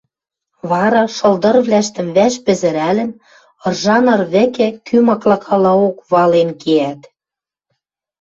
[0.71, 3.11] вара, шылдырвлӓштӹм вӓш пӹзӹрӓлӹн,
[3.67, 7.01] ыржа ныр вӹкӹ кӱ маклакалаок вален кеӓт.